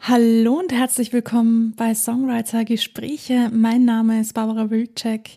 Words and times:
Hallo 0.00 0.58
und 0.58 0.72
herzlich 0.72 1.12
willkommen 1.12 1.74
bei 1.76 1.94
Songwriter 1.94 2.64
Gespräche. 2.64 3.50
Mein 3.52 3.84
Name 3.84 4.20
ist 4.20 4.32
Barbara 4.32 4.70
Wilczek. 4.70 5.36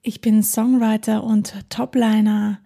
Ich 0.00 0.20
bin 0.20 0.42
Songwriter 0.42 1.22
und 1.22 1.54
Topliner 1.68 2.58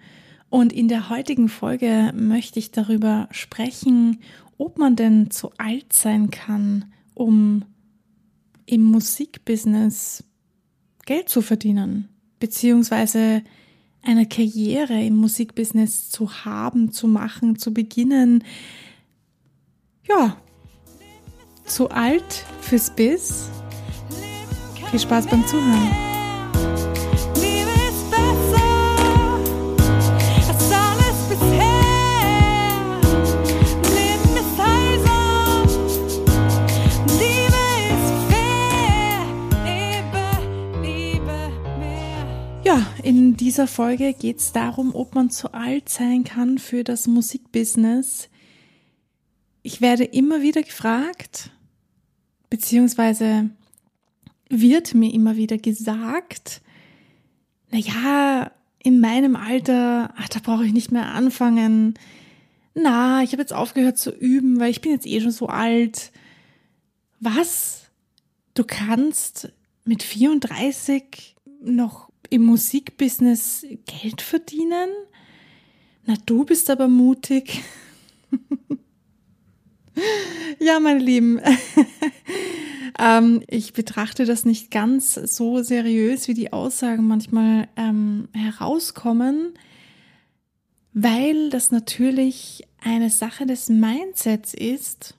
und 0.49 0.73
in 0.73 0.89
der 0.89 1.11
heutigen 1.11 1.51
Folge 1.51 2.13
möchte 2.15 2.59
ich 2.59 2.71
darüber 2.71 3.29
sprechen, 3.33 4.21
ob 4.57 4.79
man 4.79 4.97
denn 4.97 5.31
zu 5.31 5.51
alt 5.59 5.93
sein 5.93 6.31
kann, 6.31 6.87
um 7.13 7.65
im 8.65 8.85
Musikbusiness 8.85 10.25
Geld 11.05 11.29
zu 11.29 11.43
verdienen, 11.43 12.09
beziehungsweise 12.39 13.43
eine 14.03 14.27
Karriere 14.27 15.05
im 15.05 15.17
Musikbusiness 15.17 16.09
zu 16.09 16.45
haben, 16.47 16.93
zu 16.93 17.09
machen, 17.09 17.59
zu 17.59 17.75
beginnen. 17.75 18.43
Ja, 20.09 20.39
zu 21.67 21.91
alt 21.91 22.45
fürs 22.61 22.91
Biss? 22.91 23.51
Viel 24.91 25.01
Spaß 25.01 25.27
beim 25.27 25.47
Zuhören. 25.47 26.07
Ja, 42.65 42.85
in 43.05 43.37
dieser 43.37 43.69
Folge 43.69 44.13
geht 44.13 44.39
es 44.39 44.53
darum, 44.53 44.93
ob 44.95 45.15
man 45.15 45.31
zu 45.31 45.55
alt 45.55 45.89
sein 45.89 46.25
kann 46.25 46.59
für 46.59 46.83
das 46.83 47.07
Musikbusiness. 47.07 48.29
Ich 49.63 49.81
werde 49.81 50.05
immer 50.05 50.43
wieder 50.43 50.63
gefragt, 50.63 51.51
beziehungsweise 52.51 53.51
wird 54.49 54.95
mir 54.95 55.13
immer 55.13 55.37
wieder 55.37 55.59
gesagt, 55.59 56.61
na 57.71 57.79
ja, 57.79 58.51
in 58.79 59.01
meinem 59.01 59.35
Alter, 59.35 60.15
ach, 60.17 60.29
da 60.29 60.39
brauche 60.41 60.65
ich 60.65 60.73
nicht 60.73 60.93
mehr 60.93 61.07
anfangen. 61.13 61.95
Na, 62.75 63.23
ich 63.23 63.33
habe 63.33 63.43
jetzt 63.43 63.53
aufgehört 63.53 63.99
zu 63.99 64.11
üben, 64.11 64.61
weil 64.61 64.71
ich 64.71 64.81
bin 64.81 64.93
jetzt 64.93 65.07
eh 65.07 65.21
schon 65.21 65.33
so 65.33 65.49
alt. 65.49 66.13
Was? 67.19 67.87
Du 68.55 68.63
kannst 68.65 69.53
mit 69.85 70.03
34 70.03 71.35
noch 71.63 72.11
im 72.31 72.45
Musikbusiness 72.45 73.67
Geld 73.87 74.23
verdienen? 74.23 74.91
Na, 76.05 76.15
du 76.25 76.45
bist 76.45 76.71
aber 76.71 76.87
mutig. 76.87 77.63
Ja, 80.59 80.79
meine 80.79 80.99
Lieben, 80.99 81.41
ähm, 82.99 83.43
ich 83.49 83.73
betrachte 83.73 84.25
das 84.25 84.45
nicht 84.45 84.71
ganz 84.71 85.15
so 85.15 85.63
seriös, 85.63 86.29
wie 86.29 86.35
die 86.35 86.53
Aussagen 86.53 87.07
manchmal 87.07 87.69
ähm, 87.77 88.29
herauskommen, 88.33 89.55
weil 90.93 91.51
das 91.51 91.71
natürlich 91.71 92.67
eine 92.83 93.11
Sache 93.11 93.47
des 93.47 93.69
Mindsets 93.69 94.55
ist. 94.55 95.15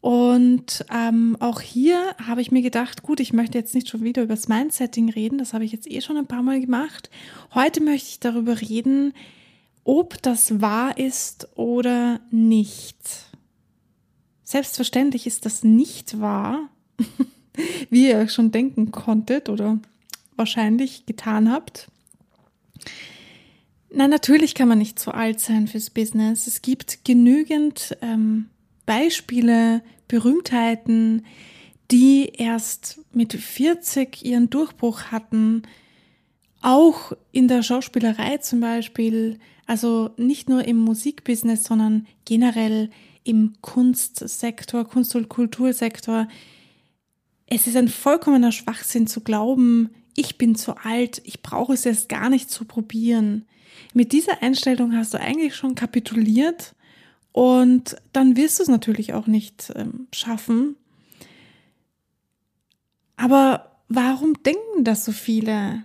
Und 0.00 0.84
ähm, 0.92 1.36
auch 1.40 1.62
hier 1.62 2.14
habe 2.22 2.42
ich 2.42 2.52
mir 2.52 2.60
gedacht, 2.60 3.02
gut, 3.02 3.20
ich 3.20 3.32
möchte 3.32 3.56
jetzt 3.56 3.74
nicht 3.74 3.88
schon 3.88 4.02
wieder 4.02 4.22
über 4.22 4.34
das 4.34 4.48
Mindsetting 4.48 5.08
reden, 5.08 5.38
das 5.38 5.54
habe 5.54 5.64
ich 5.64 5.72
jetzt 5.72 5.90
eh 5.90 6.02
schon 6.02 6.18
ein 6.18 6.26
paar 6.26 6.42
Mal 6.42 6.60
gemacht. 6.60 7.08
Heute 7.54 7.82
möchte 7.82 8.08
ich 8.08 8.20
darüber 8.20 8.60
reden, 8.60 9.14
ob 9.82 10.20
das 10.20 10.60
wahr 10.60 10.98
ist 10.98 11.48
oder 11.56 12.20
nicht. 12.30 12.98
Selbstverständlich 14.44 15.26
ist 15.26 15.46
das 15.46 15.64
nicht 15.64 16.20
wahr, 16.20 16.68
wie 17.90 18.08
ihr 18.08 18.28
schon 18.28 18.52
denken 18.52 18.92
konntet 18.92 19.48
oder 19.48 19.78
wahrscheinlich 20.36 21.06
getan 21.06 21.50
habt. 21.50 21.88
Na, 23.90 24.08
natürlich 24.08 24.54
kann 24.54 24.68
man 24.68 24.78
nicht 24.78 24.98
zu 24.98 25.12
alt 25.12 25.40
sein 25.40 25.68
fürs 25.68 25.88
Business. 25.88 26.46
Es 26.46 26.62
gibt 26.62 27.04
genügend 27.04 27.96
ähm, 28.02 28.46
Beispiele, 28.86 29.82
Berühmtheiten, 30.08 31.24
die 31.90 32.26
erst 32.36 33.00
mit 33.12 33.32
40 33.32 34.24
ihren 34.24 34.50
Durchbruch 34.50 35.12
hatten, 35.12 35.62
auch 36.60 37.12
in 37.30 37.46
der 37.46 37.62
Schauspielerei 37.62 38.38
zum 38.38 38.60
Beispiel, 38.60 39.38
also 39.66 40.10
nicht 40.16 40.48
nur 40.48 40.64
im 40.66 40.78
Musikbusiness, 40.78 41.64
sondern 41.64 42.06
generell 42.24 42.90
im 43.24 43.54
Kunstsektor, 43.62 44.84
Kunst- 44.84 45.16
und 45.16 45.28
Kultursektor. 45.28 46.28
Es 47.46 47.66
ist 47.66 47.76
ein 47.76 47.88
vollkommener 47.88 48.52
Schwachsinn 48.52 49.06
zu 49.06 49.22
glauben, 49.22 49.90
ich 50.16 50.38
bin 50.38 50.54
zu 50.54 50.76
alt, 50.76 51.20
ich 51.24 51.42
brauche 51.42 51.72
es 51.74 51.84
erst 51.84 52.08
gar 52.08 52.30
nicht 52.30 52.50
zu 52.50 52.64
probieren. 52.64 53.46
Mit 53.92 54.12
dieser 54.12 54.42
Einstellung 54.42 54.96
hast 54.96 55.14
du 55.14 55.20
eigentlich 55.20 55.56
schon 55.56 55.74
kapituliert 55.74 56.74
und 57.32 57.96
dann 58.12 58.36
wirst 58.36 58.58
du 58.58 58.62
es 58.62 58.68
natürlich 58.68 59.12
auch 59.14 59.26
nicht 59.26 59.72
ähm, 59.74 60.06
schaffen. 60.12 60.76
Aber 63.16 63.80
warum 63.88 64.34
denken 64.42 64.84
das 64.84 65.04
so 65.04 65.12
viele? 65.12 65.82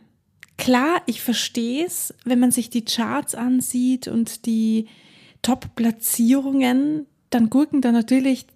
Klar, 0.57 1.01
ich 1.05 1.21
verstehe 1.21 1.85
es, 1.85 2.13
wenn 2.25 2.39
man 2.39 2.51
sich 2.51 2.69
die 2.69 2.85
Charts 2.85 3.33
ansieht 3.33 4.07
und 4.07 4.45
die 4.45 4.87
Top-Platzierungen, 5.41 7.05
dann 7.29 7.49
gurken 7.49 7.81
da 7.81 7.91
natürlich 7.91 8.47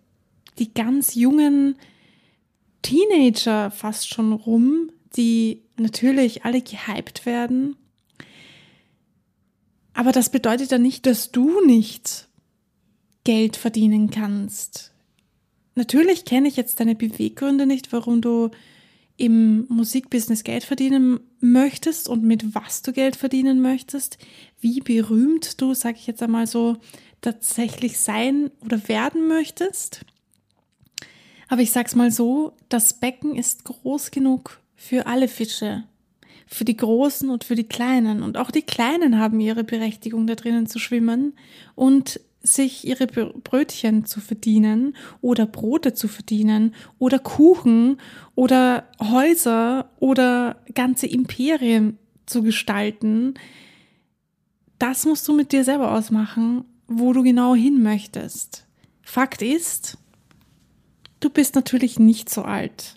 die 0.60 0.74
ganz 0.74 1.16
jungen 1.16 1.76
Teenager 2.82 3.72
fast 3.72 4.10
schon 4.10 4.34
rum, 4.34 4.92
die 5.16 5.62
natürlich 5.78 6.46
alle 6.46 6.62
gehypt 6.62 7.26
werden. 7.26 7.76
Aber 9.94 10.12
das 10.12 10.30
bedeutet 10.30 10.72
ja 10.72 10.78
nicht, 10.78 11.06
dass 11.06 11.32
du 11.32 11.64
nicht 11.66 12.28
Geld 13.24 13.56
verdienen 13.56 14.10
kannst. 14.10 14.92
Natürlich 15.76 16.26
kenne 16.26 16.48
ich 16.48 16.56
jetzt 16.56 16.80
deine 16.80 16.96
Beweggründe 16.96 17.66
nicht, 17.66 17.92
warum 17.94 18.22
du 18.22 18.50
im 19.18 19.66
Musikbusiness 19.70 20.44
Geld 20.44 20.64
verdienen 20.64 21.20
möchtest 21.40 22.10
und 22.10 22.24
mit 22.24 22.56
was 22.56 22.82
du 22.82 22.92
Geld 22.92 23.16
verdienen 23.16 23.62
möchtest, 23.62 24.18
wie 24.60 24.82
berühmt 24.82 25.62
du, 25.62 25.74
sage 25.74 25.98
ich 26.00 26.08
jetzt 26.08 26.24
einmal 26.24 26.48
so, 26.48 26.78
tatsächlich 27.24 28.00
sein 28.00 28.52
oder 28.64 28.88
werden 28.88 29.28
möchtest. 29.28 30.06
Aber 31.48 31.62
ich 31.62 31.72
sag's 31.72 31.96
mal 31.96 32.12
so, 32.12 32.54
das 32.70 32.94
Becken 32.94 33.36
ist 33.36 33.64
groß 33.64 34.12
genug 34.12 34.60
für 34.76 35.08
alle 35.08 35.28
Fische. 35.28 35.84
Für 36.46 36.66
die 36.66 36.78
Großen 36.78 37.30
und 37.30 37.44
für 37.44 37.56
die 37.56 37.64
Kleinen. 37.64 38.22
Und 38.22 38.38
auch 38.38 38.52
die 38.52 38.62
Kleinen 38.62 39.18
haben 39.18 39.40
ihre 39.40 39.64
Berechtigung, 39.64 40.28
da 40.28 40.36
drinnen 40.36 40.68
zu 40.68 40.78
schwimmen 40.78 41.34
und 41.74 42.20
sich 42.42 42.86
ihre 42.86 43.08
Brötchen 43.08 44.06
zu 44.06 44.20
verdienen 44.20 44.96
oder 45.22 45.46
Brote 45.46 45.94
zu 45.94 46.10
verdienen 46.10 46.76
oder 47.00 47.18
Kuchen 47.18 47.98
oder 48.36 48.90
Häuser 49.00 49.90
oder 50.00 50.58
ganze 50.76 51.08
Imperien 51.08 51.98
zu 52.26 52.44
gestalten. 52.44 53.36
Das 54.78 55.06
musst 55.06 55.26
du 55.28 55.34
mit 55.34 55.54
dir 55.54 55.64
selber 55.64 55.94
ausmachen 55.94 56.66
wo 56.88 57.14
du 57.14 57.24
genau 57.24 57.56
hin 57.56 57.82
möchtest. 57.82 58.66
Fakt 59.02 59.42
ist, 59.42 59.98
du 61.20 61.30
bist 61.30 61.56
natürlich 61.56 62.00
nicht 62.00 62.30
so 62.30 62.44
alt. 62.44 62.96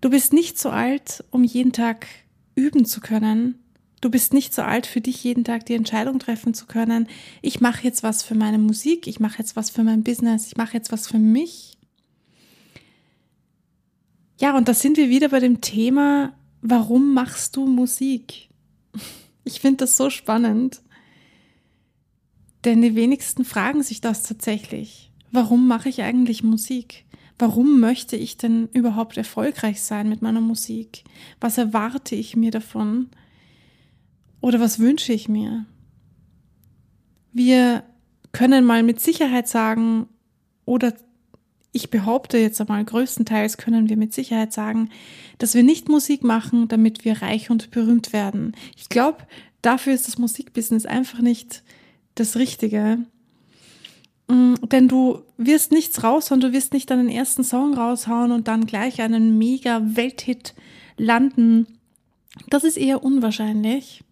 Du 0.00 0.10
bist 0.10 0.32
nicht 0.32 0.58
so 0.58 0.70
alt, 0.70 1.24
um 1.30 1.44
jeden 1.44 1.72
Tag 1.72 2.06
üben 2.54 2.84
zu 2.84 3.00
können. 3.00 3.58
Du 4.00 4.10
bist 4.10 4.32
nicht 4.32 4.54
so 4.54 4.62
alt 4.62 4.86
für 4.86 5.02
dich, 5.02 5.22
jeden 5.22 5.44
Tag 5.44 5.66
die 5.66 5.74
Entscheidung 5.74 6.18
treffen 6.18 6.54
zu 6.54 6.66
können. 6.66 7.06
Ich 7.42 7.60
mache 7.60 7.84
jetzt 7.84 8.02
was 8.02 8.22
für 8.22 8.34
meine 8.34 8.58
Musik, 8.58 9.06
ich 9.06 9.20
mache 9.20 9.38
jetzt 9.38 9.56
was 9.56 9.68
für 9.68 9.84
mein 9.84 10.02
Business, 10.02 10.46
ich 10.46 10.56
mache 10.56 10.74
jetzt 10.74 10.90
was 10.90 11.06
für 11.06 11.18
mich. 11.18 11.76
Ja, 14.38 14.56
und 14.56 14.68
da 14.68 14.74
sind 14.74 14.96
wir 14.96 15.10
wieder 15.10 15.28
bei 15.28 15.38
dem 15.38 15.60
Thema, 15.60 16.32
warum 16.62 17.12
machst 17.12 17.56
du 17.56 17.66
Musik? 17.66 18.48
Ich 19.42 19.60
finde 19.60 19.78
das 19.78 19.96
so 19.96 20.10
spannend. 20.10 20.82
Denn 22.64 22.82
die 22.82 22.94
wenigsten 22.94 23.44
fragen 23.44 23.82
sich 23.82 24.00
das 24.00 24.22
tatsächlich. 24.22 25.10
Warum 25.32 25.66
mache 25.66 25.88
ich 25.88 26.02
eigentlich 26.02 26.42
Musik? 26.42 27.04
Warum 27.38 27.80
möchte 27.80 28.16
ich 28.16 28.36
denn 28.36 28.68
überhaupt 28.72 29.16
erfolgreich 29.16 29.80
sein 29.80 30.08
mit 30.08 30.20
meiner 30.20 30.42
Musik? 30.42 31.04
Was 31.40 31.56
erwarte 31.56 32.14
ich 32.14 32.36
mir 32.36 32.50
davon? 32.50 33.08
Oder 34.42 34.60
was 34.60 34.78
wünsche 34.78 35.12
ich 35.12 35.28
mir? 35.28 35.64
Wir 37.32 37.84
können 38.32 38.64
mal 38.64 38.82
mit 38.82 39.00
Sicherheit 39.00 39.48
sagen, 39.48 40.06
oder 40.66 40.92
ich 41.72 41.90
behaupte 41.90 42.36
jetzt 42.38 42.60
einmal, 42.60 42.84
größtenteils 42.84 43.56
können 43.56 43.88
wir 43.88 43.96
mit 43.96 44.12
Sicherheit 44.12 44.52
sagen, 44.52 44.90
dass 45.38 45.54
wir 45.54 45.62
nicht 45.62 45.88
Musik 45.88 46.24
machen, 46.24 46.68
damit 46.68 47.04
wir 47.04 47.22
reich 47.22 47.50
und 47.50 47.70
berühmt 47.70 48.12
werden. 48.12 48.56
Ich 48.76 48.88
glaube, 48.88 49.18
dafür 49.62 49.94
ist 49.94 50.08
das 50.08 50.18
Musikbusiness 50.18 50.84
einfach 50.84 51.20
nicht 51.20 51.62
das 52.14 52.36
Richtige. 52.36 52.98
Mm, 54.28 54.54
denn 54.70 54.88
du 54.88 55.22
wirst 55.36 55.72
nichts 55.72 56.02
raushauen, 56.04 56.40
du 56.40 56.52
wirst 56.52 56.72
nicht 56.72 56.90
deinen 56.90 57.08
ersten 57.08 57.44
Song 57.44 57.74
raushauen 57.74 58.32
und 58.32 58.48
dann 58.48 58.66
gleich 58.66 59.00
einen 59.02 59.38
mega 59.38 59.82
Welthit 59.84 60.54
landen. 60.96 61.66
Das 62.48 62.64
ist 62.64 62.76
eher 62.76 63.02
unwahrscheinlich. 63.02 64.04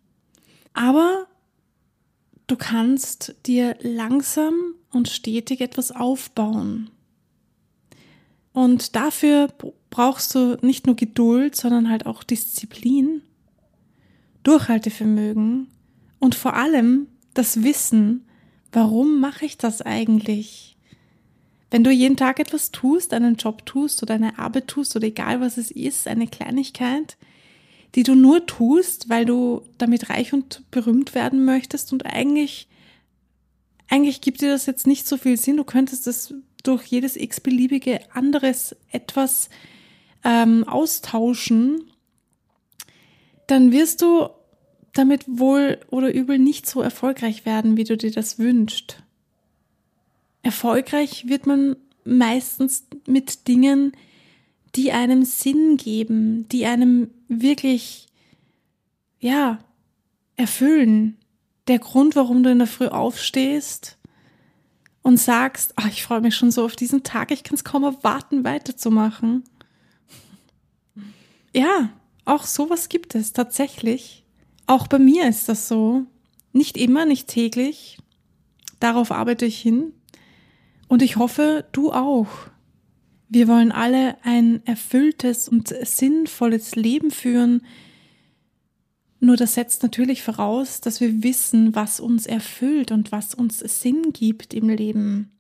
Aber 0.75 1.27
du 2.47 2.57
kannst 2.57 3.37
dir 3.47 3.77
langsam 3.81 4.55
und 4.91 5.09
stetig 5.09 5.61
etwas 5.61 5.93
aufbauen. 5.93 6.91
Und 8.53 8.97
dafür 8.97 9.49
brauchst 9.91 10.35
du 10.35 10.59
nicht 10.63 10.87
nur 10.87 10.97
Geduld, 10.97 11.55
sondern 11.55 11.89
halt 11.89 12.07
auch 12.07 12.25
Disziplin, 12.25 13.23
Durchhaltevermögen 14.43 15.69
und 16.19 16.35
vor 16.35 16.55
allem 16.55 17.07
das 17.39 17.63
Wissen, 17.63 18.27
warum 18.73 19.21
mache 19.21 19.47
ich 19.47 19.57
das 19.57 19.81
eigentlich? 19.81 20.77
Wenn 21.71 21.85
du 21.85 21.91
jeden 21.91 22.17
Tag 22.17 22.41
etwas 22.41 22.73
tust, 22.73 23.15
einen 23.15 23.37
Job 23.37 23.65
tust 23.65 24.03
oder 24.03 24.15
eine 24.15 24.39
Arbeit 24.39 24.67
tust 24.67 24.97
oder 24.97 25.07
egal 25.07 25.41
was 25.41 25.57
es 25.57 25.71
ist, 25.71 26.09
eine 26.09 26.27
Kleinigkeit, 26.27 27.17
die 27.95 28.03
du 28.03 28.17
nur 28.17 28.47
tust, 28.47 29.09
weil 29.09 29.25
du 29.25 29.63
damit 29.79 30.11
reich 30.11 30.33
und 30.33 30.65
berühmt 30.73 31.15
werden 31.15 31.45
möchtest 31.45 31.93
und 31.93 32.07
eigentlich, 32.07 32.69
eigentlich 33.89 34.21
gibt 34.21 34.41
dir 34.41 34.51
das 34.51 34.67
jetzt 34.67 34.87
nicht 34.87 35.07
so 35.07 35.17
viel 35.17 35.37
Sinn. 35.37 35.59
Du 35.59 35.65
könntest 35.65 36.09
es 36.09 36.35
durch 36.65 36.87
jedes 36.87 37.17
x-beliebige 37.17 38.01
anderes 38.13 38.75
etwas 38.91 39.49
ähm, 40.25 40.65
austauschen, 40.65 41.85
dann 43.47 43.71
wirst 43.71 44.03
du 44.03 44.29
damit 44.93 45.25
wohl 45.27 45.79
oder 45.91 46.13
übel 46.13 46.39
nicht 46.39 46.67
so 46.67 46.81
erfolgreich 46.81 47.47
werden, 47.47 47.77
wie 47.77 47.85
du 47.85 47.97
dir 47.97 48.11
das 48.11 48.39
wünschst. 48.39 49.03
Erfolgreich 50.43 51.29
wird 51.29 51.47
man 51.47 51.77
meistens 52.05 52.85
mit 53.07 53.49
Dingen, 53.49 53.93
die 54.75 54.93
einem 54.93 55.25
Sinn 55.25 55.77
geben, 55.77 56.49
die 56.49 56.67
einem 56.67 57.11
wirklich, 57.29 58.07
ja, 59.21 59.59
erfüllen. 60.37 61.17
Der 61.67 61.79
Grund, 61.79 62.17
warum 62.17 62.43
du 62.43 62.51
in 62.51 62.59
der 62.59 62.67
Früh 62.67 62.87
aufstehst 62.87 63.99
und 65.03 65.19
sagst, 65.19 65.75
oh, 65.81 65.87
ich 65.89 66.03
freue 66.03 66.21
mich 66.21 66.37
schon 66.37 66.51
so 66.51 66.65
auf 66.65 66.77
diesen 66.77 67.03
Tag, 67.03 67.31
ich 67.31 67.43
kann 67.43 67.55
es 67.55 67.65
kaum 67.65 67.85
erwarten, 67.85 68.45
weiterzumachen. 68.45 69.45
Ja, 71.55 71.91
auch 72.25 72.45
sowas 72.45 72.89
gibt 72.89 73.15
es 73.15 73.33
tatsächlich. 73.33 74.25
Auch 74.69 74.87
bei 74.87 74.99
mir 74.99 75.27
ist 75.27 75.49
das 75.49 75.67
so. 75.67 76.05
Nicht 76.53 76.77
immer, 76.77 77.07
nicht 77.07 77.27
täglich. 77.27 77.99
Darauf 78.81 79.11
arbeite 79.11 79.47
ich 79.47 79.59
hin. 79.59 79.95
Und 80.89 81.01
ich 81.01 81.17
hoffe, 81.17 81.65
du 81.73 81.91
auch. 81.91 82.29
Wir 83.31 83.49
wollen 83.49 83.73
alle 83.73 84.23
ein 84.25 84.65
erfülltes 84.67 85.49
und 85.49 85.69
sinnvolles 85.69 86.77
Leben 86.77 87.11
führen. 87.11 87.63
Nur 89.21 89.37
das 89.37 89.55
setzt 89.55 89.83
natürlich 89.83 90.23
voraus, 90.23 90.83
dass 90.83 91.01
wir 91.01 91.23
wissen, 91.23 91.75
was 91.75 91.99
uns 91.99 92.27
erfüllt 92.27 92.93
und 92.93 93.11
was 93.11 93.35
uns 93.35 93.61
Sinn 93.61 94.13
gibt 94.13 94.53
im 94.53 94.69
Leben. 94.69 95.33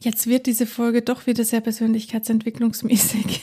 Jetzt 0.00 0.26
wird 0.26 0.44
diese 0.44 0.66
Folge 0.66 1.00
doch 1.00 1.26
wieder 1.26 1.44
sehr 1.44 1.62
persönlichkeitsentwicklungsmäßig. 1.62 3.40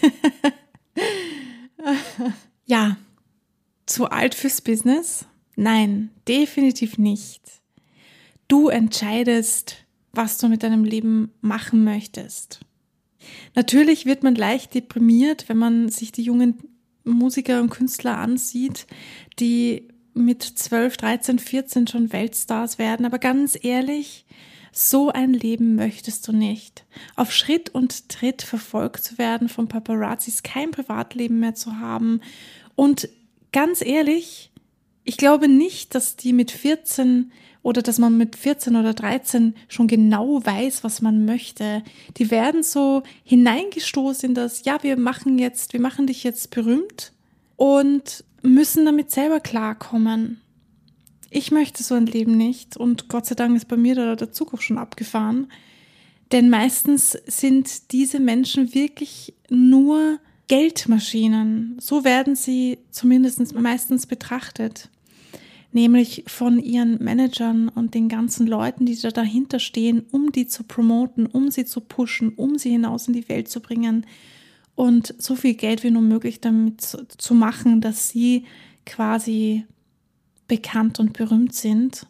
ja, 2.65 2.97
zu 3.91 4.10
alt 4.21 4.35
fürs 4.35 4.61
Business? 4.61 5.25
Nein, 5.55 6.11
definitiv 6.27 6.97
nicht. 6.97 7.41
Du 8.47 8.69
entscheidest, 8.69 9.85
was 10.13 10.37
du 10.37 10.47
mit 10.47 10.63
deinem 10.63 10.83
Leben 10.83 11.31
machen 11.41 11.83
möchtest. 11.83 12.59
Natürlich 13.55 14.05
wird 14.05 14.23
man 14.23 14.35
leicht 14.35 14.73
deprimiert, 14.73 15.49
wenn 15.49 15.57
man 15.57 15.89
sich 15.89 16.11
die 16.11 16.23
jungen 16.23 16.59
Musiker 17.03 17.61
und 17.61 17.69
Künstler 17.69 18.17
ansieht, 18.17 18.85
die 19.39 19.87
mit 20.13 20.43
12, 20.43 20.97
13, 20.97 21.39
14 21.39 21.87
schon 21.87 22.13
Weltstars 22.13 22.77
werden. 22.77 23.05
Aber 23.05 23.17
ganz 23.19 23.57
ehrlich, 23.59 24.25
so 24.71 25.09
ein 25.09 25.33
Leben 25.33 25.75
möchtest 25.75 26.27
du 26.27 26.31
nicht. 26.31 26.85
Auf 27.15 27.31
Schritt 27.31 27.69
und 27.69 28.09
Tritt 28.09 28.41
verfolgt 28.41 29.03
zu 29.03 29.17
werden 29.17 29.49
von 29.49 29.67
Paparazzis, 29.67 30.43
kein 30.43 30.71
Privatleben 30.71 31.39
mehr 31.39 31.55
zu 31.55 31.77
haben 31.77 32.21
und 32.75 33.09
ganz 33.51 33.81
ehrlich, 33.81 34.51
ich 35.03 35.17
glaube 35.17 35.47
nicht, 35.47 35.95
dass 35.95 36.15
die 36.15 36.33
mit 36.33 36.51
14 36.51 37.31
oder 37.63 37.81
dass 37.81 37.99
man 37.99 38.17
mit 38.17 38.35
14 38.35 38.75
oder 38.75 38.93
13 38.93 39.55
schon 39.67 39.87
genau 39.87 40.43
weiß, 40.43 40.83
was 40.83 41.01
man 41.01 41.25
möchte. 41.25 41.83
Die 42.17 42.31
werden 42.31 42.63
so 42.63 43.03
hineingestoßen 43.23 44.29
in 44.29 44.35
das, 44.35 44.65
ja, 44.65 44.81
wir 44.83 44.97
machen 44.97 45.37
jetzt, 45.37 45.73
wir 45.73 45.79
machen 45.79 46.07
dich 46.07 46.23
jetzt 46.23 46.49
berühmt 46.51 47.13
und 47.55 48.23
müssen 48.41 48.85
damit 48.85 49.11
selber 49.11 49.39
klarkommen. 49.39 50.41
Ich 51.29 51.51
möchte 51.51 51.83
so 51.83 51.95
ein 51.95 52.07
Leben 52.07 52.35
nicht 52.35 52.77
und 52.77 53.07
Gott 53.07 53.25
sei 53.25 53.35
Dank 53.35 53.55
ist 53.55 53.67
bei 53.67 53.77
mir 53.77 53.95
da 53.95 54.15
der 54.15 54.31
Zug 54.31 54.53
auch 54.53 54.61
schon 54.61 54.77
abgefahren. 54.77 55.47
Denn 56.31 56.49
meistens 56.49 57.11
sind 57.25 57.91
diese 57.91 58.19
Menschen 58.19 58.73
wirklich 58.73 59.33
nur 59.49 60.19
Geldmaschinen. 60.51 61.77
So 61.79 62.03
werden 62.03 62.35
sie 62.35 62.79
zumindest 62.89 63.55
meistens 63.55 64.05
betrachtet. 64.05 64.89
Nämlich 65.71 66.25
von 66.27 66.59
ihren 66.59 67.01
Managern 67.01 67.69
und 67.69 67.93
den 67.93 68.09
ganzen 68.09 68.47
Leuten, 68.47 68.85
die 68.85 68.99
da 68.99 69.11
dahinter 69.11 69.59
stehen, 69.59 70.03
um 70.11 70.33
die 70.33 70.47
zu 70.47 70.65
promoten, 70.65 71.25
um 71.25 71.51
sie 71.51 71.63
zu 71.63 71.79
pushen, 71.79 72.33
um 72.35 72.57
sie 72.57 72.69
hinaus 72.69 73.07
in 73.07 73.13
die 73.13 73.29
Welt 73.29 73.47
zu 73.47 73.61
bringen 73.61 74.05
und 74.75 75.15
so 75.19 75.37
viel 75.37 75.53
Geld 75.53 75.85
wie 75.85 75.91
nur 75.91 76.01
möglich 76.01 76.41
damit 76.41 76.81
zu 76.81 77.33
machen, 77.33 77.79
dass 77.79 78.09
sie 78.09 78.43
quasi 78.85 79.63
bekannt 80.49 80.99
und 80.99 81.13
berühmt 81.13 81.55
sind. 81.55 82.07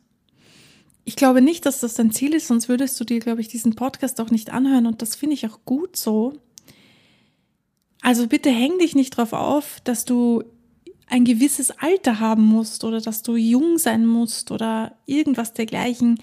Ich 1.06 1.16
glaube 1.16 1.44
nicht, 1.44 1.68
dass 1.68 1.82
das 1.82 1.94
dein 1.94 2.10
Ziel 2.10 2.34
ist, 2.34 2.48
sonst 2.48 2.70
würdest 2.70 3.00
du 3.00 3.04
dir, 3.04 3.20
glaube 3.20 3.42
ich, 3.42 3.50
diesen 3.50 3.76
Podcast 3.76 4.20
auch 4.20 4.32
nicht 4.32 4.52
anhören 4.52 4.88
und 4.88 5.04
das 5.04 5.16
finde 5.16 5.36
ich 5.36 5.46
auch 5.46 5.60
gut 5.64 5.96
so. 5.96 6.42
Also 8.02 8.28
bitte 8.28 8.50
häng 8.50 8.80
dich 8.80 8.96
nicht 8.96 9.16
drauf 9.16 9.34
auf, 9.34 9.80
dass 9.84 10.06
du 10.06 10.44
ein 11.08 11.26
gewisses 11.26 11.72
Alter 11.72 12.20
haben 12.20 12.44
musst 12.44 12.84
oder 12.84 13.02
dass 13.02 13.22
du 13.22 13.36
jung 13.36 13.78
sein 13.78 14.06
musst 14.06 14.50
oder 14.52 14.96
irgendwas 15.06 15.54
dergleichen. 15.54 16.20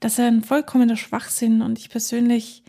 Das 0.00 0.14
ist 0.14 0.20
ein 0.20 0.42
vollkommener 0.42 0.96
Schwachsinn 0.96 1.62
und 1.62 1.78
ich 1.78 1.88
persönlich 1.88 2.62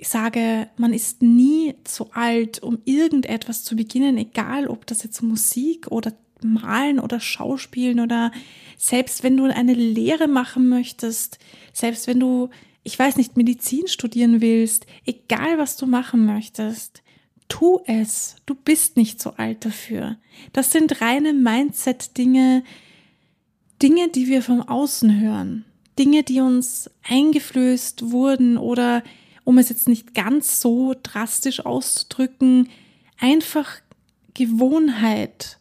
sage, 0.00 0.68
man 0.76 0.92
ist 0.92 1.22
nie 1.22 1.74
zu 1.84 2.12
alt, 2.12 2.62
um 2.62 2.78
irgendetwas 2.84 3.64
zu 3.64 3.74
beginnen, 3.74 4.18
egal 4.18 4.66
ob 4.66 4.86
das 4.86 5.02
jetzt 5.02 5.22
Musik 5.22 5.88
oder 5.88 6.12
Malen 6.42 6.98
oder 6.98 7.20
Schauspielen 7.20 8.00
oder 8.00 8.32
selbst 8.76 9.22
wenn 9.22 9.36
du 9.36 9.44
eine 9.44 9.74
Lehre 9.74 10.28
machen 10.28 10.68
möchtest, 10.68 11.38
selbst 11.72 12.06
wenn 12.06 12.20
du, 12.20 12.50
ich 12.82 12.98
weiß 12.98 13.16
nicht, 13.16 13.36
Medizin 13.36 13.86
studieren 13.86 14.40
willst, 14.40 14.86
egal 15.06 15.58
was 15.58 15.76
du 15.76 15.86
machen 15.86 16.26
möchtest, 16.26 17.02
tu 17.48 17.80
es. 17.86 18.36
Du 18.46 18.54
bist 18.54 18.96
nicht 18.96 19.20
so 19.20 19.34
alt 19.36 19.64
dafür. 19.64 20.16
Das 20.52 20.70
sind 20.70 21.00
reine 21.00 21.32
Mindset-Dinge, 21.32 22.64
Dinge, 23.82 24.08
die 24.08 24.28
wir 24.28 24.42
vom 24.42 24.62
Außen 24.62 25.20
hören. 25.20 25.64
Dinge, 25.98 26.22
die 26.22 26.40
uns 26.40 26.90
eingeflößt 27.02 28.10
wurden 28.10 28.56
oder, 28.56 29.02
um 29.44 29.58
es 29.58 29.68
jetzt 29.68 29.88
nicht 29.88 30.14
ganz 30.14 30.60
so 30.60 30.94
drastisch 31.02 31.64
auszudrücken, 31.66 32.70
einfach 33.18 33.80
Gewohnheit. 34.34 35.58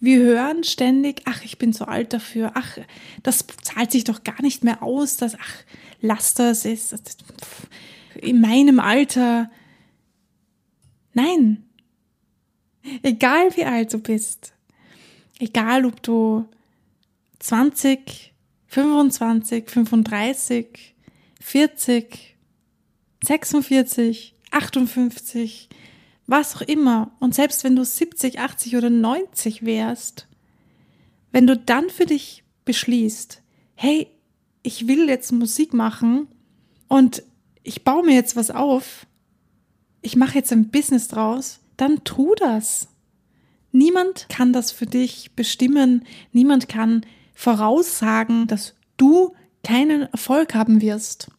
Wir 0.00 0.18
hören 0.18 0.64
ständig, 0.64 1.22
ach, 1.24 1.44
ich 1.44 1.58
bin 1.58 1.72
zu 1.72 1.86
alt 1.88 2.12
dafür, 2.12 2.52
ach, 2.54 2.78
das 3.22 3.44
zahlt 3.62 3.92
sich 3.92 4.04
doch 4.04 4.24
gar 4.24 4.40
nicht 4.42 4.64
mehr 4.64 4.82
aus, 4.82 5.16
das, 5.16 5.34
ach, 5.34 5.54
lass 6.00 6.34
das, 6.34 6.64
ist 6.64 6.94
in 8.20 8.40
meinem 8.40 8.80
Alter, 8.80 9.50
Nein. 11.18 11.64
Egal 13.02 13.56
wie 13.56 13.64
alt 13.64 13.92
du 13.92 13.98
bist. 13.98 14.52
Egal 15.40 15.84
ob 15.84 16.00
du 16.00 16.48
20, 17.40 18.32
25, 18.68 19.68
35, 19.68 20.94
40, 21.40 22.36
46, 23.24 24.34
58, 24.52 25.68
was 26.28 26.54
auch 26.54 26.60
immer. 26.62 27.10
Und 27.18 27.34
selbst 27.34 27.64
wenn 27.64 27.74
du 27.74 27.84
70, 27.84 28.38
80 28.38 28.76
oder 28.76 28.88
90 28.88 29.64
wärst, 29.64 30.28
wenn 31.32 31.48
du 31.48 31.56
dann 31.56 31.90
für 31.90 32.06
dich 32.06 32.44
beschließt, 32.64 33.42
hey, 33.74 34.06
ich 34.62 34.86
will 34.86 35.08
jetzt 35.08 35.32
Musik 35.32 35.74
machen 35.74 36.28
und 36.86 37.24
ich 37.64 37.82
baue 37.82 38.04
mir 38.04 38.14
jetzt 38.14 38.36
was 38.36 38.52
auf, 38.52 39.07
ich 40.02 40.16
mache 40.16 40.34
jetzt 40.36 40.52
ein 40.52 40.68
Business 40.68 41.08
draus, 41.08 41.60
dann 41.76 42.04
tu 42.04 42.34
das. 42.34 42.88
Niemand 43.72 44.26
kann 44.28 44.52
das 44.52 44.72
für 44.72 44.86
dich 44.86 45.32
bestimmen. 45.32 46.04
Niemand 46.32 46.68
kann 46.68 47.04
voraussagen, 47.34 48.46
dass 48.46 48.74
du 48.96 49.34
keinen 49.62 50.02
Erfolg 50.02 50.54
haben 50.54 50.80
wirst. 50.80 51.30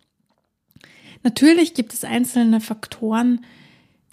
Natürlich 1.23 1.73
gibt 1.73 1.93
es 1.93 2.03
einzelne 2.03 2.61
Faktoren, 2.61 3.43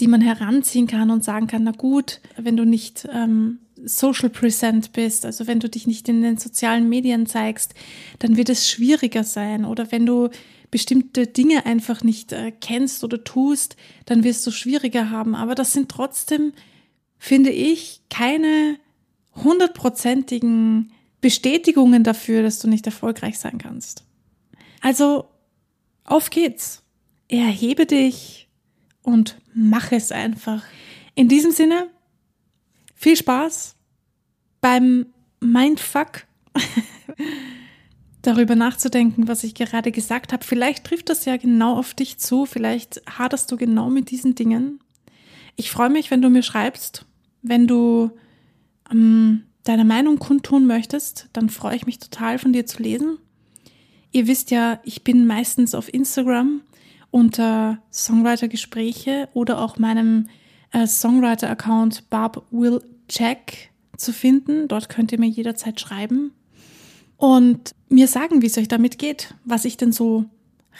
die 0.00 0.08
man 0.08 0.20
heranziehen 0.20 0.86
kann 0.86 1.10
und 1.10 1.24
sagen 1.24 1.46
kann, 1.46 1.62
na 1.62 1.70
gut, 1.70 2.20
wenn 2.36 2.56
du 2.56 2.64
nicht 2.64 3.08
ähm, 3.12 3.60
social 3.84 4.30
present 4.30 4.92
bist, 4.92 5.24
also 5.24 5.46
wenn 5.46 5.60
du 5.60 5.68
dich 5.68 5.86
nicht 5.86 6.08
in 6.08 6.22
den 6.22 6.36
sozialen 6.36 6.88
Medien 6.88 7.26
zeigst, 7.26 7.74
dann 8.18 8.36
wird 8.36 8.48
es 8.48 8.68
schwieriger 8.68 9.24
sein. 9.24 9.64
Oder 9.64 9.92
wenn 9.92 10.06
du 10.06 10.28
bestimmte 10.70 11.26
Dinge 11.26 11.66
einfach 11.66 12.02
nicht 12.02 12.32
äh, 12.32 12.52
kennst 12.52 13.04
oder 13.04 13.24
tust, 13.24 13.76
dann 14.04 14.24
wirst 14.24 14.46
du 14.46 14.50
schwieriger 14.50 15.10
haben. 15.10 15.34
Aber 15.34 15.54
das 15.54 15.72
sind 15.72 15.88
trotzdem, 15.88 16.52
finde 17.18 17.50
ich, 17.50 18.02
keine 18.10 18.78
hundertprozentigen 19.34 20.92
Bestätigungen 21.20 22.04
dafür, 22.04 22.42
dass 22.42 22.58
du 22.58 22.68
nicht 22.68 22.86
erfolgreich 22.86 23.38
sein 23.38 23.58
kannst. 23.58 24.04
Also, 24.80 25.28
auf 26.04 26.30
geht's. 26.30 26.82
Erhebe 27.28 27.86
dich 27.86 28.48
und 29.02 29.36
mach 29.52 29.92
es 29.92 30.12
einfach. 30.12 30.62
In 31.14 31.28
diesem 31.28 31.50
Sinne, 31.50 31.88
viel 32.94 33.16
Spaß 33.16 33.74
beim 34.60 35.06
Mindfuck 35.40 36.26
darüber 38.26 38.56
nachzudenken, 38.56 39.28
was 39.28 39.44
ich 39.44 39.54
gerade 39.54 39.92
gesagt 39.92 40.32
habe. 40.32 40.44
Vielleicht 40.44 40.84
trifft 40.84 41.08
das 41.08 41.24
ja 41.24 41.36
genau 41.36 41.76
auf 41.76 41.94
dich 41.94 42.18
zu, 42.18 42.46
vielleicht 42.46 43.02
haderst 43.08 43.50
du 43.50 43.56
genau 43.56 43.90
mit 43.90 44.10
diesen 44.10 44.34
Dingen. 44.34 44.80
Ich 45.54 45.70
freue 45.70 45.90
mich, 45.90 46.10
wenn 46.10 46.22
du 46.22 46.28
mir 46.28 46.42
schreibst, 46.42 47.06
wenn 47.42 47.66
du 47.66 48.10
ähm, 48.90 49.44
deine 49.64 49.84
Meinung 49.84 50.18
kundtun 50.18 50.66
möchtest, 50.66 51.28
dann 51.32 51.48
freue 51.48 51.76
ich 51.76 51.86
mich 51.86 51.98
total 51.98 52.38
von 52.38 52.52
dir 52.52 52.66
zu 52.66 52.82
lesen. 52.82 53.18
Ihr 54.12 54.26
wisst 54.26 54.50
ja, 54.50 54.80
ich 54.84 55.04
bin 55.04 55.26
meistens 55.26 55.74
auf 55.74 55.92
Instagram 55.92 56.62
unter 57.10 57.78
Songwriter-Gespräche 57.92 59.28
oder 59.32 59.60
auch 59.60 59.78
meinem 59.78 60.28
äh, 60.72 60.86
Songwriter-Account 60.86 62.10
Barb 62.10 62.44
Will 62.50 62.82
Check 63.08 63.70
zu 63.96 64.12
finden. 64.12 64.68
Dort 64.68 64.88
könnt 64.88 65.12
ihr 65.12 65.20
mir 65.20 65.28
jederzeit 65.28 65.80
schreiben 65.80 66.32
und 67.16 67.74
mir 67.88 68.08
sagen, 68.08 68.42
wie 68.42 68.46
es 68.46 68.58
euch 68.58 68.68
damit 68.68 68.98
geht, 68.98 69.34
was 69.44 69.64
ich 69.64 69.76
denn 69.76 69.92
so 69.92 70.24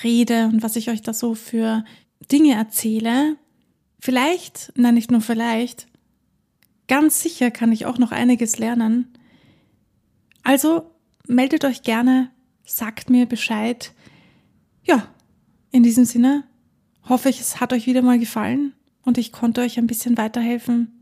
rede 0.02 0.46
und 0.46 0.62
was 0.62 0.76
ich 0.76 0.90
euch 0.90 1.02
da 1.02 1.14
so 1.14 1.34
für 1.34 1.84
Dinge 2.30 2.54
erzähle. 2.54 3.36
Vielleicht, 4.00 4.72
nein, 4.76 4.94
nicht 4.94 5.10
nur 5.10 5.20
vielleicht, 5.20 5.86
ganz 6.88 7.22
sicher 7.22 7.50
kann 7.50 7.72
ich 7.72 7.86
auch 7.86 7.98
noch 7.98 8.12
einiges 8.12 8.58
lernen. 8.58 9.08
Also 10.42 10.90
meldet 11.26 11.64
euch 11.64 11.82
gerne, 11.82 12.30
sagt 12.64 13.10
mir 13.10 13.26
Bescheid. 13.26 13.92
Ja, 14.84 15.08
in 15.70 15.82
diesem 15.82 16.04
Sinne 16.04 16.44
hoffe 17.08 17.28
ich, 17.28 17.40
es 17.40 17.60
hat 17.60 17.72
euch 17.72 17.86
wieder 17.86 18.02
mal 18.02 18.18
gefallen 18.18 18.72
und 19.04 19.18
ich 19.18 19.32
konnte 19.32 19.62
euch 19.62 19.78
ein 19.78 19.86
bisschen 19.86 20.16
weiterhelfen. 20.16 20.92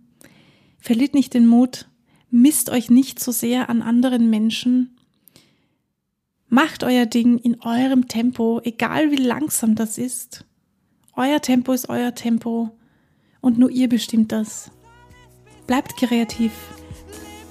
Verliert 0.79 1.15
nicht 1.15 1.35
den 1.35 1.47
Mut, 1.47 1.89
misst 2.31 2.71
euch 2.71 2.91
nicht 2.91 3.21
so 3.21 3.33
sehr 3.33 3.69
an 3.69 3.83
anderen 3.83 4.31
Menschen. 4.31 4.94
Macht 6.55 6.85
euer 6.85 7.05
Ding 7.05 7.39
in 7.39 7.61
eurem 7.63 8.07
Tempo, 8.07 8.61
egal 8.63 9.11
wie 9.11 9.17
langsam 9.17 9.75
das 9.75 9.99
ist. 9.99 10.45
Euer 11.17 11.41
Tempo 11.41 11.73
ist 11.73 11.89
euer 11.89 12.15
Tempo 12.15 12.71
und 13.41 13.59
nur 13.59 13.71
ihr 13.71 13.89
bestimmt 13.89 14.31
das. 14.31 14.71
Bleibt 15.67 15.97
kreativ, 15.97 16.53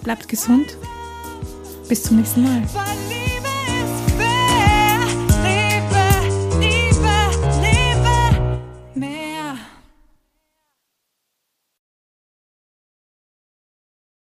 bleibt 0.04 0.30
gesund. 0.30 0.78
Bis 1.90 2.04
zum 2.04 2.16
nächsten 2.16 2.44
Mal. 2.44 2.62